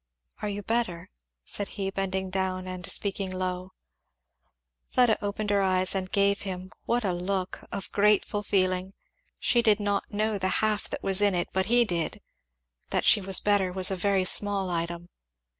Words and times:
"Are 0.41 0.49
you 0.49 0.63
better?" 0.63 1.11
said 1.45 1.67
he, 1.77 1.91
bending 1.91 2.31
down 2.31 2.65
and 2.65 2.83
speaking 2.87 3.31
low. 3.31 3.73
Fleda 4.87 5.23
opened 5.23 5.51
her 5.51 5.61
eyes 5.61 5.93
and 5.93 6.11
gave 6.11 6.41
him, 6.41 6.71
what 6.85 7.05
a 7.05 7.13
look! 7.13 7.67
of 7.71 7.91
grateful 7.91 8.41
feeling. 8.41 8.93
She 9.37 9.61
did 9.61 9.79
not 9.79 10.11
know 10.11 10.39
the 10.39 10.47
half 10.65 10.89
that 10.89 11.03
was 11.03 11.21
in 11.21 11.35
it; 11.35 11.49
but 11.53 11.67
he 11.67 11.85
did. 11.85 12.19
That 12.89 13.05
she 13.05 13.21
was 13.21 13.39
better 13.39 13.71
was 13.71 13.91
a 13.91 13.95
very 13.95 14.25
small 14.25 14.71
item. 14.71 15.09